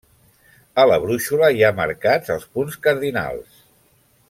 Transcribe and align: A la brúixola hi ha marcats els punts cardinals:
A 0.83 0.85
la 0.91 0.95
brúixola 1.03 1.51
hi 1.57 1.61
ha 1.67 1.71
marcats 1.81 2.33
els 2.37 2.49
punts 2.57 2.79
cardinals: 2.89 3.63